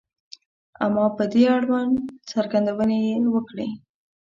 [0.85, 1.95] •اما په دې اړوند
[2.31, 3.67] څرګندونې یې وکړې.